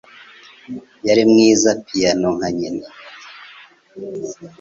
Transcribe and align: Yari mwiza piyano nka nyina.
Yari 1.07 1.23
mwiza 1.31 1.69
piyano 1.85 2.27
nka 2.37 2.49
nyina. 2.57 2.85